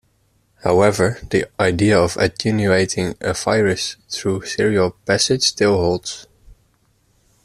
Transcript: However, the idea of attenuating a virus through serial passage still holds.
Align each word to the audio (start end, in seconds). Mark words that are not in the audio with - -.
However, 0.63 1.19
the 1.29 1.45
idea 1.59 1.95
of 1.99 2.17
attenuating 2.17 3.13
a 3.21 3.33
virus 3.35 3.97
through 4.09 4.45
serial 4.47 4.95
passage 5.05 5.43
still 5.43 5.75
holds. 5.75 6.25